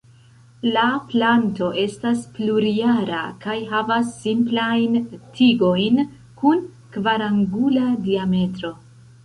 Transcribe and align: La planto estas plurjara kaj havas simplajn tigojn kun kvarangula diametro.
La 0.75 0.85
planto 1.09 1.67
estas 1.81 2.23
plurjara 2.37 3.19
kaj 3.45 3.59
havas 3.75 4.09
simplajn 4.23 4.97
tigojn 5.37 6.03
kun 6.43 6.67
kvarangula 6.97 7.89
diametro. 8.11 8.77